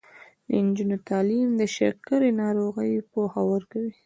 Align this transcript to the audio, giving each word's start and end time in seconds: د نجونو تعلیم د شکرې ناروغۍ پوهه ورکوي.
د 0.47 0.51
نجونو 0.65 0.95
تعلیم 1.09 1.49
د 1.59 1.61
شکرې 1.75 2.29
ناروغۍ 2.41 2.91
پوهه 3.11 3.41
ورکوي. 3.53 3.93